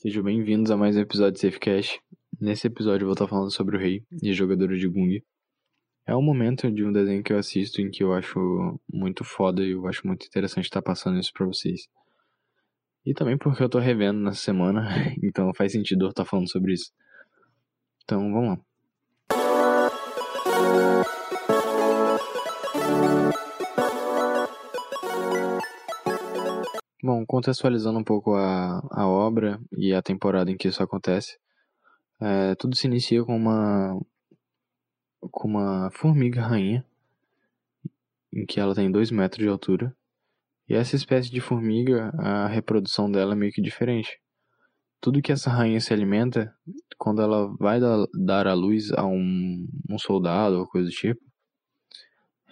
[0.00, 2.00] Sejam bem-vindos a mais um episódio de Safecast.
[2.40, 5.22] Nesse episódio eu vou estar falando sobre o rei e jogadores de Gung.
[6.06, 9.62] É um momento de um desenho que eu assisto em que eu acho muito foda
[9.62, 11.86] e eu acho muito interessante estar passando isso pra vocês.
[13.04, 14.88] E também porque eu tô revendo nessa semana,
[15.22, 16.90] então faz sentido eu estar falando sobre isso.
[18.02, 18.60] Então vamos lá.
[27.30, 31.38] Contextualizando um pouco a, a obra e a temporada em que isso acontece,
[32.20, 33.96] é, tudo se inicia com uma
[35.30, 36.84] com uma formiga rainha,
[38.34, 39.94] em que ela tem 2 metros de altura.
[40.68, 44.18] E essa espécie de formiga, a reprodução dela é meio que diferente.
[45.00, 46.52] Tudo que essa rainha se alimenta,
[46.98, 51.20] quando ela vai dar, a luz a um, um soldado ou coisa do tipo,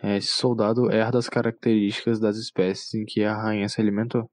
[0.00, 4.30] é, esse soldado herda as características das espécies em que a rainha se alimentou.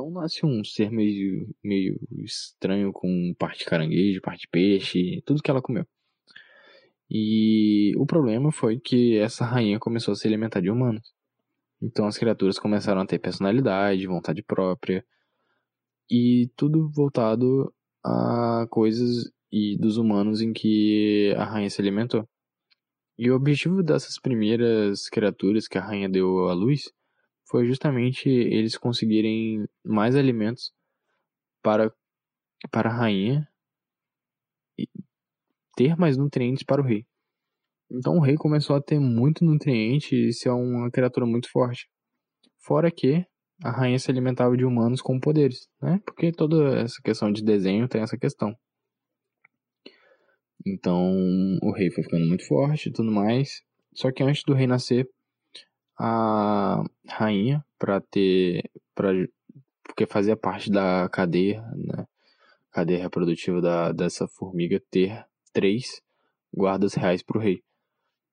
[0.00, 5.60] Então nasce um ser meio, meio estranho com parte caranguejo, parte peixe, tudo que ela
[5.60, 5.84] comeu.
[7.10, 11.12] E o problema foi que essa rainha começou a se alimentar de humanos.
[11.82, 15.04] Então as criaturas começaram a ter personalidade, vontade própria,
[16.10, 17.70] e tudo voltado
[18.02, 22.26] a coisas e dos humanos em que a rainha se alimentou.
[23.18, 26.90] E o objetivo dessas primeiras criaturas que a rainha deu à luz
[27.50, 30.72] foi justamente eles conseguirem mais alimentos
[31.60, 31.92] para,
[32.70, 33.48] para a rainha
[34.78, 34.88] e
[35.76, 37.04] ter mais nutrientes para o rei.
[37.90, 41.88] Então o rei começou a ter muito nutriente e ser uma criatura muito forte.
[42.60, 43.26] Fora que
[43.64, 46.00] a rainha se alimentava de humanos com poderes, né?
[46.04, 48.54] Porque toda essa questão de desenho tem essa questão.
[50.64, 51.12] Então
[51.62, 53.62] o rei foi ficando muito forte e tudo mais.
[53.92, 55.08] Só que antes do rei nascer,
[56.02, 59.12] a rainha para ter para
[59.84, 62.06] porque fazia parte da cadeia, né?
[62.70, 66.00] Cadeia reprodutiva da, dessa formiga ter três
[66.54, 67.62] guardas reais para o rei.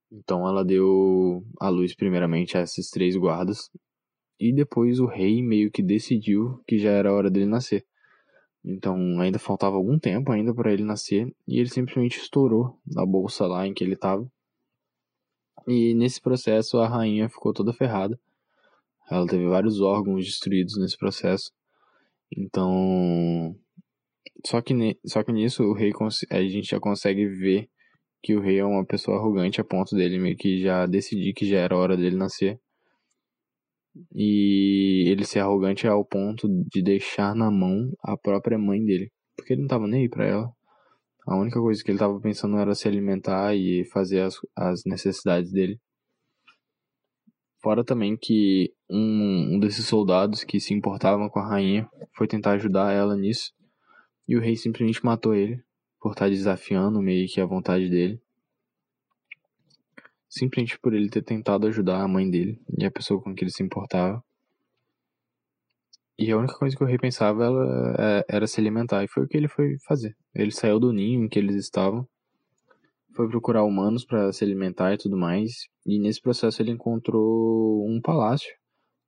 [0.10, 3.70] Então ela deu a luz primeiramente a esses três guardas
[4.40, 7.86] e depois o rei meio que decidiu que já era hora dele nascer.
[8.64, 13.46] Então ainda faltava algum tempo ainda para ele nascer e ele simplesmente estourou a bolsa
[13.46, 14.26] lá em que ele estava
[15.68, 18.18] e nesse processo a rainha ficou toda ferrada.
[19.10, 21.52] Ela teve vários órgãos destruídos nesse processo.
[22.36, 23.56] Então.
[24.46, 24.74] Só que.
[25.06, 25.92] Só que nisso o rei
[26.32, 27.70] a gente já consegue ver
[28.24, 31.46] que o rei é uma pessoa arrogante a ponto dele meio que já decidir que
[31.46, 32.60] já era hora dele nascer.
[34.14, 39.12] E ele ser arrogante ao ponto de deixar na mão a própria mãe dele.
[39.36, 40.57] Porque ele não tava nem aí pra ela.
[41.28, 45.52] A única coisa que ele estava pensando era se alimentar e fazer as, as necessidades
[45.52, 45.78] dele.
[47.62, 52.52] Fora também que um, um desses soldados que se importavam com a rainha foi tentar
[52.54, 53.52] ajudar ela nisso.
[54.26, 55.62] E o rei simplesmente matou ele
[56.00, 58.22] por estar desafiando meio que a vontade dele.
[60.30, 63.52] Simplesmente por ele ter tentado ajudar a mãe dele e a pessoa com que ele
[63.52, 64.24] se importava.
[66.20, 69.28] E a única coisa que eu repensava ela, é, era se alimentar, e foi o
[69.28, 70.16] que ele foi fazer.
[70.34, 72.08] Ele saiu do ninho em que eles estavam,
[73.16, 78.02] foi procurar humanos para se alimentar e tudo mais, e nesse processo ele encontrou um
[78.02, 78.52] palácio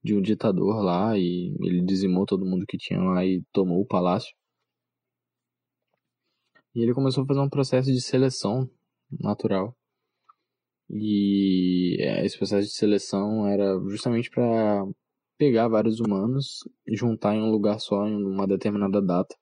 [0.04, 3.88] de um ditador lá, e ele dizimou todo mundo que tinha lá e tomou o
[3.88, 4.32] palácio.
[6.76, 8.70] E ele começou a fazer um processo de seleção
[9.20, 9.76] natural.
[10.90, 14.86] E é, esse processo de seleção era justamente para
[15.40, 19.34] pegar vários humanos, juntar em um lugar só em uma determinada data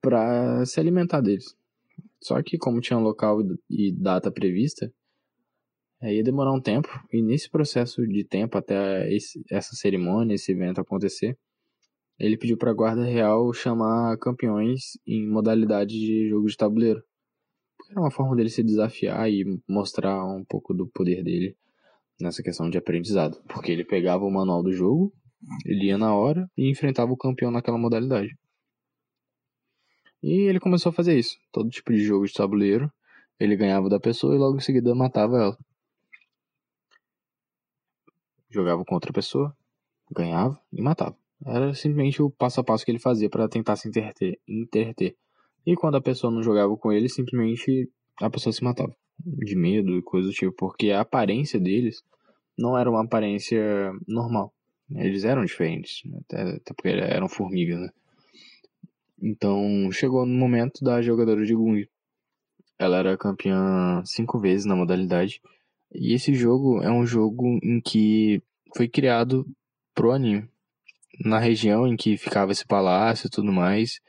[0.00, 1.54] para se alimentar deles.
[2.18, 4.90] Só que como tinha local e data prevista,
[6.02, 10.80] ia demorar um tempo e nesse processo de tempo até esse, essa cerimônia, esse evento
[10.80, 11.36] acontecer,
[12.18, 17.04] ele pediu para a guarda real chamar campeões em modalidade de jogo de tabuleiro.
[17.90, 21.54] Era uma forma dele se desafiar e mostrar um pouco do poder dele
[22.20, 25.12] nessa questão de aprendizado, porque ele pegava o manual do jogo,
[25.64, 28.36] ele ia na hora e enfrentava o campeão naquela modalidade.
[30.22, 32.90] E ele começou a fazer isso, todo tipo de jogo de tabuleiro,
[33.38, 35.58] ele ganhava da pessoa e logo em seguida matava ela.
[38.48, 39.54] Jogava contra a pessoa,
[40.10, 41.16] ganhava e matava.
[41.44, 45.14] Era simplesmente o passo a passo que ele fazia para tentar se interter, interter.
[45.66, 49.96] E quando a pessoa não jogava com ele, simplesmente a pessoa se matava de medo
[49.96, 52.02] e coisa do tipo, porque a aparência deles
[52.56, 54.52] não era uma aparência normal.
[54.94, 57.90] Eles eram diferentes, até, até porque eram formigas, né?
[59.20, 61.88] Então chegou no momento da jogadora de Gung.
[62.78, 65.40] Ela era campeã cinco vezes na modalidade.
[65.92, 68.42] E esse jogo é um jogo em que
[68.76, 69.46] foi criado
[69.94, 70.48] pro anime.
[71.24, 74.00] Na região em que ficava esse palácio e tudo mais,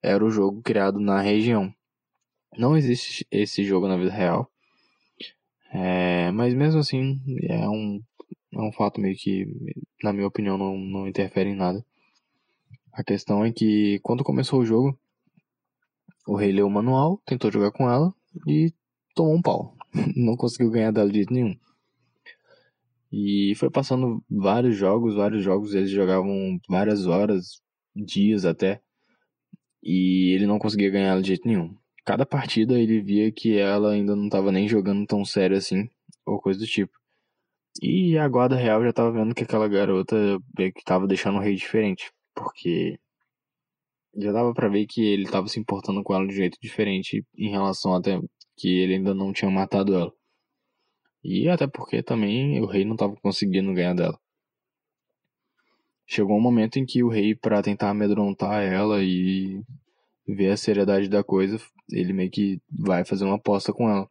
[0.00, 1.74] era o jogo criado na região.
[2.56, 4.51] Não existe esse jogo na vida real.
[5.72, 8.00] É, mas mesmo assim, é um,
[8.52, 9.46] é um fato meio que,
[10.02, 11.84] na minha opinião, não, não interfere em nada.
[12.92, 14.98] A questão é que quando começou o jogo,
[16.26, 18.14] o rei leu o manual, tentou jogar com ela
[18.46, 18.72] e
[19.14, 19.74] tomou um pau.
[20.16, 21.54] Não conseguiu ganhar dela de jeito nenhum.
[23.10, 27.60] E foi passando vários jogos, vários jogos, eles jogavam várias horas,
[27.94, 28.80] dias até.
[29.82, 31.76] E ele não conseguia ganhar de jeito nenhum.
[32.04, 35.88] Cada partida ele via que ela ainda não estava nem jogando tão sério assim,
[36.26, 36.92] ou coisa do tipo.
[37.80, 40.16] E a guarda real já estava vendo que aquela garota
[40.56, 42.98] que estava deixando o rei diferente, porque
[44.16, 47.24] já dava para ver que ele estava se importando com ela de um jeito diferente
[47.36, 48.20] em relação até
[48.56, 50.12] que ele ainda não tinha matado ela.
[51.24, 54.18] E até porque também o rei não estava conseguindo ganhar dela.
[56.06, 59.62] Chegou um momento em que o rei, para tentar amedrontar ela e
[60.26, 61.58] ver a seriedade da coisa,
[61.90, 64.08] ele meio que vai fazer uma aposta com ela.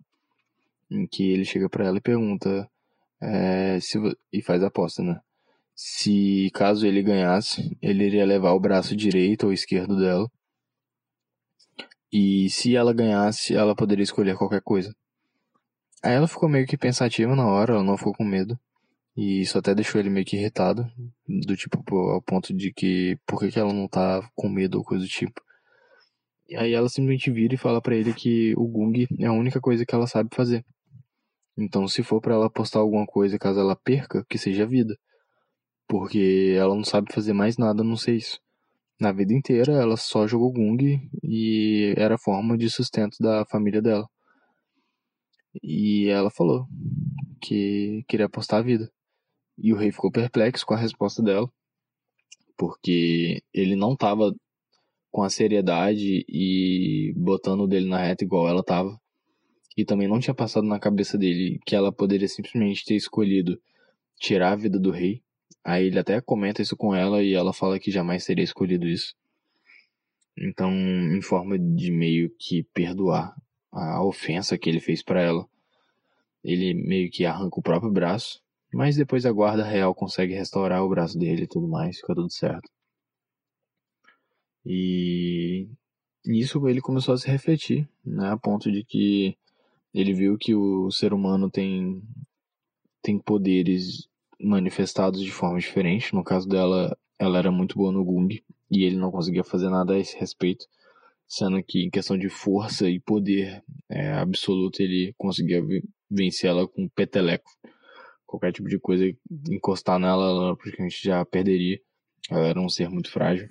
[0.89, 2.69] Em que ele chega para ela e pergunta.
[3.21, 3.97] É, se,
[4.33, 5.19] e faz a aposta, né?
[5.75, 10.29] Se caso ele ganhasse, ele iria levar o braço direito ou esquerdo dela.
[12.11, 14.93] E se ela ganhasse, ela poderia escolher qualquer coisa.
[16.03, 18.59] Aí ela ficou meio que pensativa na hora, ela não ficou com medo.
[19.15, 20.89] E isso até deixou ele meio que irritado,
[21.27, 24.83] do tipo, ao ponto de que por que, que ela não tá com medo ou
[24.83, 25.41] coisa do tipo.
[26.51, 29.61] E aí ela simplesmente vira e fala para ele que o Gung é a única
[29.61, 30.65] coisa que ela sabe fazer.
[31.57, 34.93] Então se for para ela apostar alguma coisa caso ela perca, que seja a vida.
[35.87, 38.37] Porque ela não sabe fazer mais nada a não ser isso.
[38.99, 43.81] Na vida inteira ela só jogou Gung e era a forma de sustento da família
[43.81, 44.05] dela.
[45.63, 46.67] E ela falou
[47.41, 48.91] que queria apostar a vida.
[49.57, 51.49] E o rei ficou perplexo com a resposta dela,
[52.57, 54.33] porque ele não estava
[55.11, 58.97] com a seriedade e botando o dele na reta igual ela estava.
[59.77, 63.59] E também não tinha passado na cabeça dele que ela poderia simplesmente ter escolhido
[64.19, 65.21] tirar a vida do rei.
[65.63, 69.13] Aí ele até comenta isso com ela e ela fala que jamais teria escolhido isso.
[70.37, 73.35] Então, em forma de meio que perdoar
[73.71, 75.45] a ofensa que ele fez para ela,
[76.43, 78.41] ele meio que arranca o próprio braço,
[78.73, 82.31] mas depois a guarda real consegue restaurar o braço dele e tudo mais, fica tudo
[82.31, 82.69] certo.
[84.65, 85.67] E
[86.25, 89.35] nisso ele começou a se refletir, né, a ponto de que
[89.93, 92.01] ele viu que o ser humano tem
[93.01, 94.07] tem poderes
[94.39, 96.13] manifestados de forma diferente.
[96.13, 98.29] No caso dela, ela era muito boa no Gung
[98.69, 100.65] e ele não conseguia fazer nada a esse respeito,
[101.27, 105.61] sendo que em questão de força e poder é, absoluto ele conseguia
[106.09, 107.49] vencer ela com peteleco.
[108.25, 109.03] Qualquer tipo de coisa,
[109.49, 111.79] encostar nela, ela praticamente já perderia.
[112.29, 113.49] Ela era um ser muito frágil.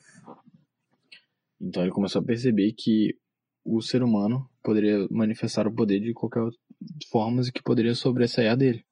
[1.61, 3.15] Então ele começou a perceber que
[3.65, 6.43] o ser humano poderia manifestar o poder de qualquer
[7.11, 8.85] forma que poderia sobressair dele.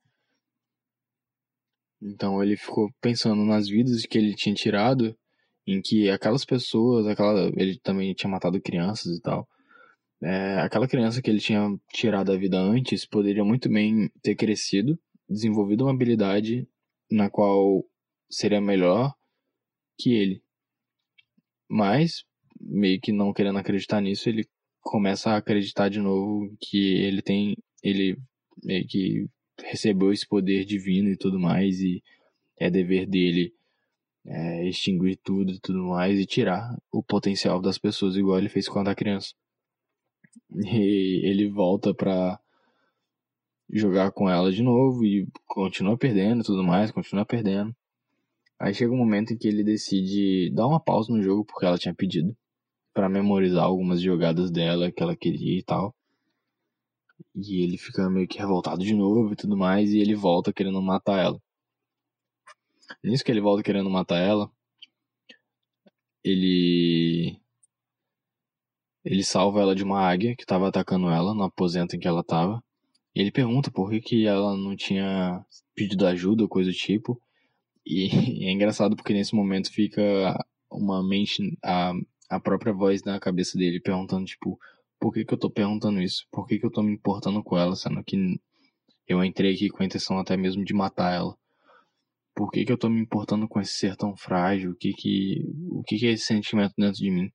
[2.00, 5.17] Então ele ficou pensando nas vidas que ele tinha tirado,
[5.67, 9.49] em que aquelas pessoas, aquela, ele também tinha matado crianças e tal.
[10.23, 11.61] É, aquela criança que ele tinha
[11.93, 14.99] tirado a vida antes poderia muito bem ter crescido,
[15.29, 16.69] desenvolvido uma habilidade
[17.11, 17.85] na qual
[18.31, 19.15] seria melhor
[19.99, 20.43] que ele.
[21.69, 22.25] Mas,
[22.60, 24.46] meio que não querendo acreditar nisso, ele
[24.81, 27.56] começa a acreditar de novo que ele tem.
[27.82, 28.19] Ele
[28.62, 29.29] meio que
[29.65, 32.03] recebeu esse poder divino e tudo mais, e
[32.58, 33.53] é dever dele
[34.27, 38.69] é, extinguir tudo e tudo mais e tirar o potencial das pessoas, igual ele fez
[38.69, 39.34] quando era criança.
[40.55, 42.38] E ele volta pra
[43.70, 47.74] jogar com ela de novo e continua perdendo e tudo mais, continua perdendo.
[48.58, 51.79] Aí chega um momento em que ele decide dar uma pausa no jogo porque ela
[51.79, 52.36] tinha pedido
[52.98, 55.94] para memorizar algumas jogadas dela que ela queria e tal.
[57.32, 60.82] E ele fica meio que revoltado de novo e tudo mais e ele volta querendo
[60.82, 61.40] matar ela.
[63.05, 64.50] Nisso que ele volta querendo matar ela,
[66.24, 67.40] ele
[69.05, 72.22] ele salva ela de uma águia que estava atacando ela no aposento em que ela
[72.22, 72.60] estava.
[73.14, 77.22] Ele pergunta por que, que ela não tinha pedido ajuda ou coisa do tipo.
[77.86, 78.08] E
[78.44, 80.02] é engraçado porque nesse momento fica
[80.69, 81.93] uma mente, a,
[82.29, 84.58] a própria voz na cabeça dele perguntando, tipo,
[85.01, 86.27] por que, que eu tô perguntando isso?
[86.31, 88.17] Por que, que eu tô me importando com ela, sendo que
[89.06, 91.37] eu entrei aqui com a intenção até mesmo de matar ela?
[92.35, 94.73] Por que, que eu tô me importando com esse ser tão frágil?
[94.73, 97.31] O que que, o que, que é esse sentimento dentro de mim?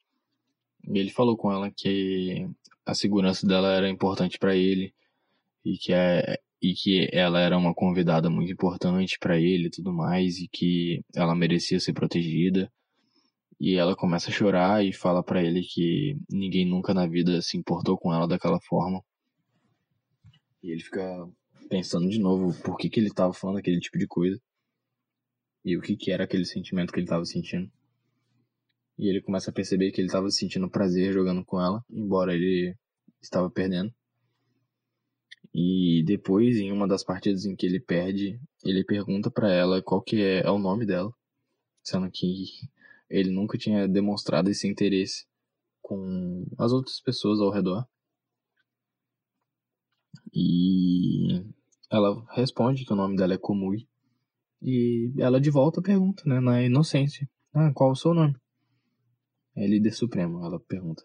[0.89, 2.47] E ele falou com ela que
[2.85, 4.93] a segurança dela era importante para ele
[5.65, 9.91] e que é e que ela era uma convidada muito importante para ele e tudo
[9.91, 12.71] mais e que ela merecia ser protegida
[13.65, 17.55] E ela começa a chorar e fala para ele que ninguém nunca na vida se
[17.55, 19.01] importou com ela daquela forma.
[20.61, 21.25] E ele fica
[21.69, 24.37] pensando de novo por que, que ele tava falando aquele tipo de coisa.
[25.63, 27.71] E o que, que era aquele sentimento que ele tava sentindo.
[28.99, 32.75] E ele começa a perceber que ele estava sentindo prazer jogando com ela, embora ele
[33.21, 33.93] estava perdendo.
[35.53, 40.01] E depois, em uma das partidas em que ele perde, ele pergunta para ela qual
[40.01, 41.13] que é, é, o nome dela,
[41.81, 42.27] sendo que
[43.13, 45.25] ele nunca tinha demonstrado esse interesse
[45.79, 47.87] com as outras pessoas ao redor.
[50.33, 51.45] E
[51.91, 53.87] ela responde que o nome dela é Komui.
[54.59, 58.35] E ela de volta pergunta, né, na inocência: Ah, qual o seu nome?
[59.55, 61.03] É líder supremo, ela pergunta.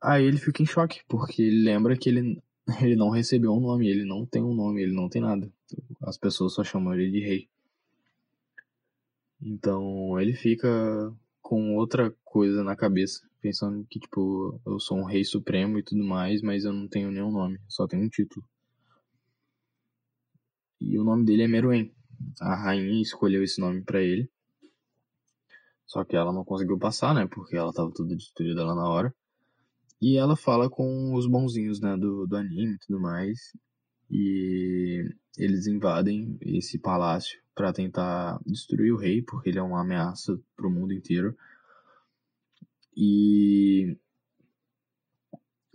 [0.00, 2.42] Aí ele fica em choque, porque ele lembra que ele,
[2.80, 5.52] ele não recebeu um nome, ele não tem um nome, ele não tem nada.
[6.00, 7.51] As pessoas só chamam ele de rei.
[9.44, 10.68] Então ele fica
[11.40, 16.04] com outra coisa na cabeça, pensando que, tipo, eu sou um rei supremo e tudo
[16.04, 18.46] mais, mas eu não tenho nenhum nome, só tenho um título.
[20.80, 21.92] E o nome dele é Meruem.
[22.40, 24.30] A rainha escolheu esse nome para ele.
[25.86, 27.26] Só que ela não conseguiu passar, né?
[27.26, 29.14] Porque ela tava toda destruída lá na hora.
[30.00, 31.96] E ela fala com os bonzinhos, né?
[31.96, 33.38] Do, do anime e tudo mais.
[34.10, 35.04] E
[35.36, 40.70] eles invadem esse palácio para tentar destruir o rei, porque ele é uma ameaça pro
[40.70, 41.36] mundo inteiro.
[42.96, 43.96] E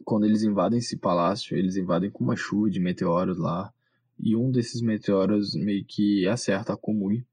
[0.04, 3.74] quando eles invadem esse palácio, eles invadem com uma chuva de meteoros lá.
[4.20, 7.26] E um desses meteoros meio que acerta a Komui,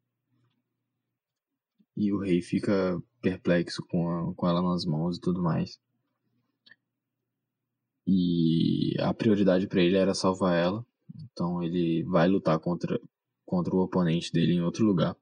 [1.97, 5.79] e o rei fica perplexo com, a, com ela nas mãos e tudo mais.
[8.07, 10.85] E a prioridade para ele era salvar ela.
[11.33, 13.01] Então ele vai lutar contra,
[13.45, 15.17] contra o oponente dele em outro lugar.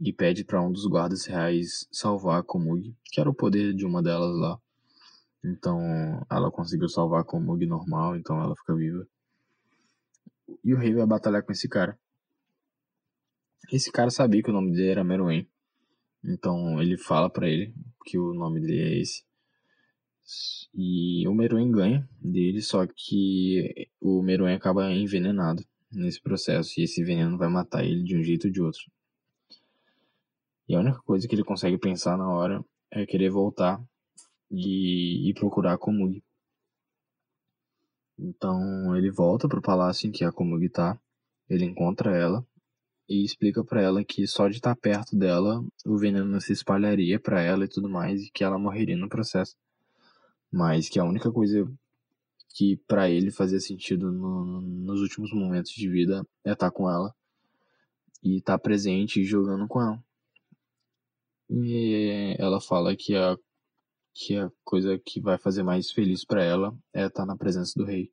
[0.00, 3.86] E pede para um dos guardas reais salvar a Komugi, que era o poder de
[3.86, 4.60] uma delas lá.
[5.42, 5.80] Então
[6.30, 9.06] ela conseguiu salvar a Komugi normal, então ela fica viva.
[10.62, 11.98] E o rei vai batalhar com esse cara.
[13.72, 15.48] Esse cara sabia que o nome dele era Meruem.
[16.22, 19.24] Então ele fala para ele que o nome dele é esse.
[20.74, 26.78] E o Meruem ganha dele, só que o Meruem acaba envenenado nesse processo.
[26.78, 28.82] E esse veneno vai matar ele de um jeito ou de outro.
[30.68, 33.82] E a única coisa que ele consegue pensar na hora é querer voltar
[34.50, 36.22] e, e procurar a Komugi.
[38.18, 40.98] Então ele volta pro palácio em que a Komugi tá.
[41.48, 42.44] Ele encontra ela
[43.08, 47.20] e explica para ela que só de estar tá perto dela o veneno se espalharia
[47.20, 49.54] para ela e tudo mais e que ela morreria no processo.
[50.50, 51.70] Mas que a única coisa
[52.56, 56.88] que para ele fazia sentido no, nos últimos momentos de vida é estar tá com
[56.88, 57.14] ela
[58.22, 60.02] e estar tá presente e jogando com ela.
[61.50, 63.36] E ela fala que a
[64.14, 67.84] que a coisa que vai fazer mais feliz para ela é estar na presença do
[67.84, 68.10] rei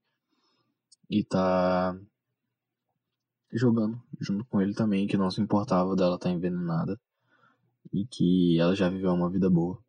[1.10, 1.98] e estar
[3.54, 7.00] jogando junto com ele também, que não se importava dela estar tá envenenada
[7.94, 9.82] e que ela já viveu uma vida boa.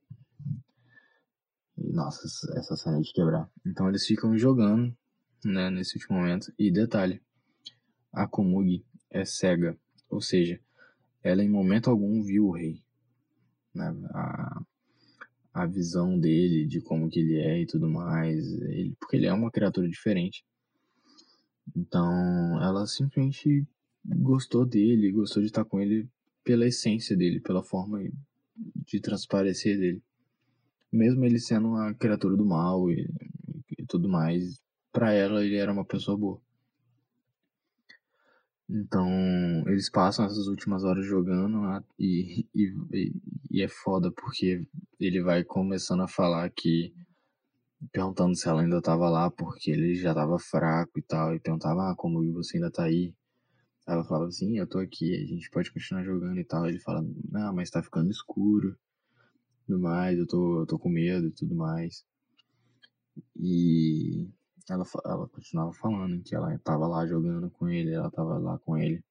[1.77, 2.27] E, nossa,
[2.59, 3.49] essa cena de quebrar.
[3.67, 4.97] Então eles ficam jogando,
[5.45, 6.53] né, nesse último momento.
[6.59, 7.21] E detalhe,
[8.13, 9.77] a Komugi é cega,
[10.09, 10.61] ou seja,
[11.23, 12.83] ela em momento algum viu o rei.
[13.75, 13.95] Né?
[14.11, 14.63] A,
[15.53, 19.33] a visão dele, de como que ele é e tudo mais, ele, porque ele é
[19.33, 20.45] uma criatura diferente.
[21.75, 23.67] Então, ela simplesmente
[24.05, 26.09] gostou dele, gostou de estar com ele
[26.43, 28.01] pela essência dele, pela forma
[28.87, 30.03] de transparecer dele.
[30.95, 33.11] Mesmo ele sendo uma criatura do mal e,
[33.77, 34.61] e tudo mais,
[34.93, 36.41] para ela ele era uma pessoa boa.
[38.71, 39.09] Então,
[39.67, 43.13] eles passam essas últimas horas jogando e, e,
[43.51, 44.67] e é foda porque
[45.01, 46.95] ele vai começando a falar que
[47.93, 51.91] perguntando se ela ainda tava lá, porque ele já tava fraco e tal, e perguntava,
[51.91, 53.13] ah, como você ainda tá aí?
[53.87, 56.67] Ela falava assim, eu tô aqui, a gente pode continuar jogando e tal.
[56.67, 58.79] Ele fala, não, mas tá ficando escuro,
[59.67, 62.05] tudo mais, eu tô, eu tô com medo e tudo mais.
[63.37, 64.29] E
[64.69, 68.77] ela, ela continuava falando que ela tava lá jogando com ele, ela tava lá com
[68.77, 69.03] ele.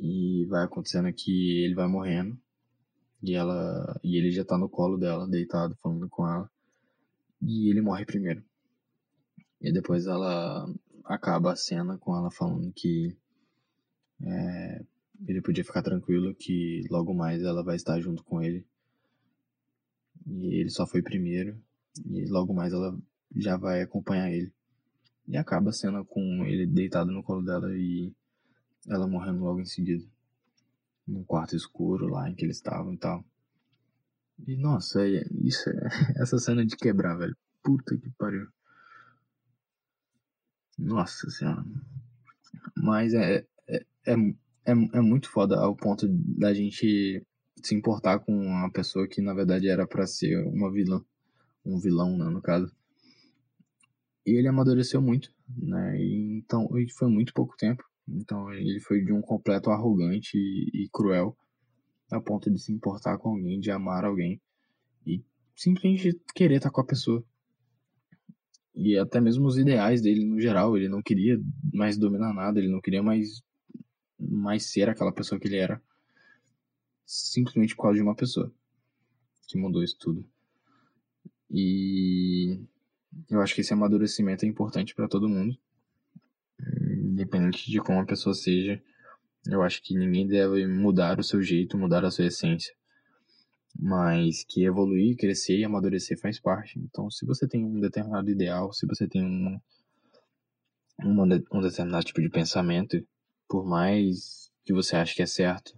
[0.00, 2.38] E vai acontecendo que ele vai morrendo.
[3.22, 6.50] E ela e ele já tá no colo dela, deitado, falando com ela
[7.42, 8.42] e ele morre primeiro.
[9.60, 10.72] E depois ela
[11.04, 13.16] acaba a cena com ela falando que
[14.22, 14.84] é,
[15.26, 18.64] ele podia ficar tranquilo que logo mais ela vai estar junto com ele.
[20.26, 21.60] E ele só foi primeiro
[22.06, 22.96] e logo mais ela
[23.34, 24.52] já vai acompanhar ele.
[25.26, 28.12] E acaba a cena com ele deitado no colo dela e
[28.88, 30.04] ela morrendo logo em seguida.
[31.06, 33.24] Num quarto escuro lá em que eles estavam e tal.
[34.46, 35.88] E nossa, é, isso é,
[36.20, 37.36] essa cena de quebrar, velho.
[37.62, 38.48] Puta que pariu.
[40.78, 41.64] Nossa senhora.
[42.76, 47.24] Mas é, é, é, é, é muito foda ao ponto da gente
[47.68, 51.04] se importar com uma pessoa que na verdade era para ser uma vilã.
[51.64, 52.74] Um vilão, né, no caso.
[54.26, 56.00] E ele amadureceu muito, né?
[56.00, 57.84] E, então, foi muito pouco tempo.
[58.08, 61.36] Então ele foi de um completo arrogante e, e cruel
[62.10, 64.40] a ponto de se importar com alguém, de amar alguém
[65.06, 65.24] e
[65.56, 67.24] simplesmente querer estar com a pessoa.
[68.74, 71.38] E até mesmo os ideais dele no geral, ele não queria
[71.72, 73.42] mais dominar nada, ele não queria mais
[74.18, 75.82] mais ser aquela pessoa que ele era
[77.14, 78.52] simplesmente por causa de uma pessoa
[79.46, 80.24] que mudou isso tudo.
[81.50, 82.58] E
[83.28, 85.58] eu acho que esse amadurecimento é importante para todo mundo
[87.12, 88.82] independente de como a pessoa seja,
[89.46, 92.74] eu acho que ninguém deve mudar o seu jeito, mudar a sua essência.
[93.78, 96.78] Mas que evoluir, crescer e amadurecer faz parte.
[96.78, 99.58] Então, se você tem um determinado ideal, se você tem um,
[101.02, 103.04] um, determinado tipo de pensamento,
[103.48, 105.76] por mais que você ache que é certo,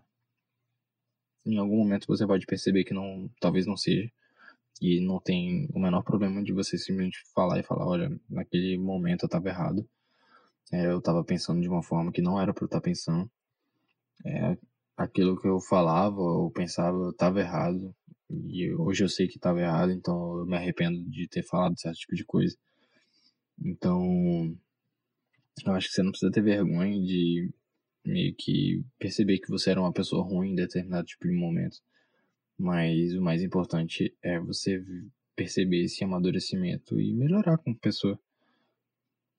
[1.47, 4.11] em algum momento você pode perceber que não, talvez não seja.
[4.81, 9.25] E não tem o menor problema de você simplesmente falar e falar, olha, naquele momento
[9.25, 9.89] eu estava errado
[10.73, 13.31] é, eu estava pensando de uma forma que não era para eu estar tá pensando.
[14.25, 14.57] É,
[14.97, 17.95] aquilo que eu falava ou pensava estava errado.
[18.31, 21.99] E hoje eu sei que estava errado, então eu me arrependo de ter falado certo
[21.99, 22.57] tipo de coisa.
[23.59, 24.57] Então,
[25.65, 27.51] eu acho que você não precisa ter vergonha de
[28.05, 31.79] meio que perceber que você era uma pessoa ruim em determinado tipo de momento.
[32.59, 34.85] Mas o mais importante é você
[35.35, 38.19] perceber esse amadurecimento e melhorar como pessoa.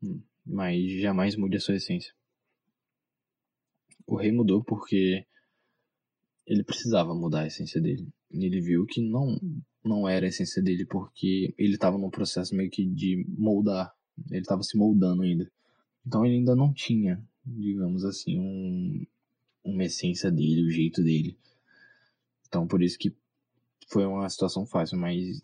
[0.04, 2.14] Hum mas jamais mude a sua essência.
[4.06, 5.26] O rei mudou porque
[6.46, 8.08] ele precisava mudar a essência dele.
[8.30, 9.40] Ele viu que não
[9.84, 13.92] não era a essência dele porque ele estava num processo meio que de moldar.
[14.30, 15.52] Ele estava se moldando ainda.
[16.06, 19.06] Então ele ainda não tinha, digamos assim, um,
[19.64, 21.38] uma essência dele, o jeito dele.
[22.48, 23.16] Então por isso que
[23.90, 25.44] foi uma situação fácil, mas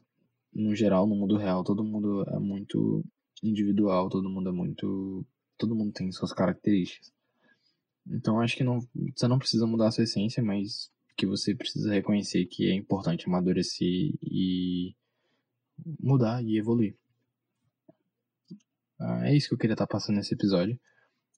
[0.53, 3.03] no geral, no mundo real, todo mundo é muito
[3.41, 5.25] individual, todo mundo é muito.
[5.57, 7.13] Todo mundo tem suas características.
[8.07, 8.79] Então acho que não,
[9.15, 13.27] você não precisa mudar a sua essência, mas que você precisa reconhecer que é importante
[13.27, 14.95] amadurecer e
[15.99, 16.95] mudar e evoluir.
[18.99, 20.79] Ah, é isso que eu queria estar passando nesse episódio.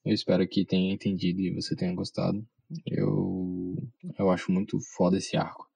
[0.04, 2.46] Eu espero que tenha entendido e você tenha gostado.
[2.86, 3.76] Eu,
[4.18, 5.68] eu acho muito foda esse arco.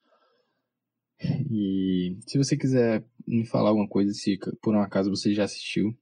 [1.50, 5.96] E se você quiser me falar alguma coisa, se por um acaso você já assistiu,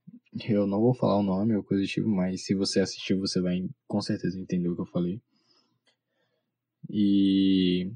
[0.48, 3.40] eu não vou falar o nome ou coisa do tipo, mas se você assistiu, você
[3.40, 5.20] vai com certeza entender o que eu falei.
[6.90, 7.90] E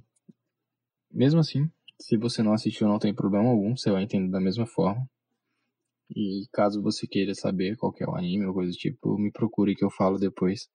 [1.11, 4.67] mesmo assim, se você não assistiu, não tem problema algum, você vai entender da mesma
[4.67, 5.07] forma.
[6.15, 9.77] E caso você queira saber qual é o anime ou coisa do tipo, me procure
[9.77, 10.69] que eu falo depois.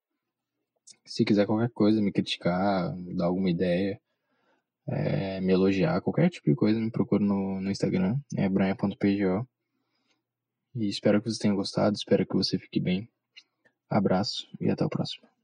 [1.03, 3.99] Se quiser qualquer coisa, me criticar, dar alguma ideia,
[4.87, 9.47] é, me elogiar, qualquer tipo de coisa, me procure no, no Instagram, é brian.pgo.
[10.75, 13.09] E espero que você tenha gostado, espero que você fique bem.
[13.89, 15.34] Abraço e até o próximo.